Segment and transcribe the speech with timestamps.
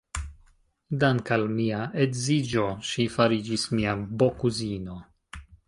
[1.03, 5.01] Dank' al mia edziĝo, ŝi fariĝis mia bokuzino.